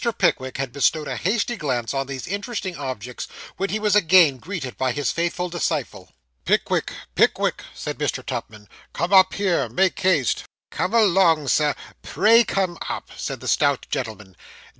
[0.17, 4.75] Pickwick had bestowed a hasty glance on these interesting objects, when he was again greeted
[4.75, 6.09] by his faithful disciple.
[6.43, 8.25] 'Pickwick Pickwick,' said Mr.
[8.25, 9.69] Tupman; 'come up here.
[9.69, 11.75] Make haste.' 'Come along, Sir.
[12.01, 14.35] Pray, come up,' said the stout gentleman.